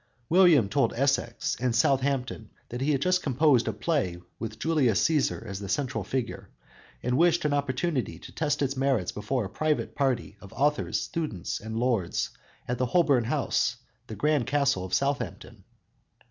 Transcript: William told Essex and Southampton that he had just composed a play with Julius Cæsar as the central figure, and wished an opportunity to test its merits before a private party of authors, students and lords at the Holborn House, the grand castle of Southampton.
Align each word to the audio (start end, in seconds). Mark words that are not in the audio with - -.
William 0.29 0.67
told 0.67 0.93
Essex 0.95 1.55
and 1.59 1.75
Southampton 1.75 2.49
that 2.69 2.81
he 2.81 2.89
had 2.91 3.03
just 3.03 3.21
composed 3.21 3.67
a 3.67 3.71
play 3.71 4.17
with 4.39 4.57
Julius 4.57 5.07
Cæsar 5.07 5.45
as 5.45 5.59
the 5.59 5.69
central 5.69 6.03
figure, 6.03 6.49
and 7.03 7.19
wished 7.19 7.45
an 7.45 7.53
opportunity 7.53 8.17
to 8.17 8.31
test 8.31 8.63
its 8.63 8.75
merits 8.75 9.11
before 9.11 9.45
a 9.45 9.49
private 9.51 9.93
party 9.93 10.37
of 10.41 10.53
authors, 10.53 10.99
students 10.99 11.59
and 11.59 11.77
lords 11.77 12.31
at 12.67 12.79
the 12.79 12.87
Holborn 12.87 13.25
House, 13.25 13.75
the 14.07 14.15
grand 14.15 14.47
castle 14.47 14.85
of 14.85 14.93
Southampton. 14.95 15.65